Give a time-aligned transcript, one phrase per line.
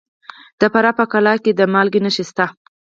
[0.59, 2.45] د فراه په قلعه کاه کې د مالګې نښې شته.